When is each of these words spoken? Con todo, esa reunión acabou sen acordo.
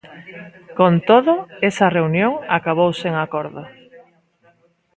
Con 0.79 0.93
todo, 1.09 1.33
esa 1.69 1.87
reunión 1.97 2.33
acabou 2.57 2.91
sen 3.01 3.13
acordo. 3.25 3.63